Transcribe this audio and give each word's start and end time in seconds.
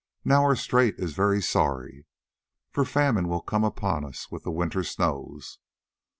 Now 0.25 0.41
our 0.41 0.55
strait 0.55 0.95
is 0.97 1.13
very 1.13 1.43
sorry, 1.43 2.07
for 2.71 2.85
famine 2.85 3.27
will 3.27 3.43
come 3.43 3.63
upon 3.63 4.03
us 4.03 4.31
with 4.31 4.41
the 4.41 4.49
winter 4.51 4.83
snows. 4.83 5.59